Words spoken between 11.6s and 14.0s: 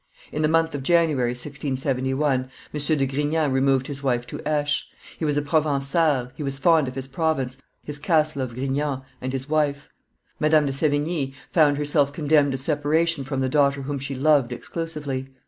herself condemned to separation from the daughter whom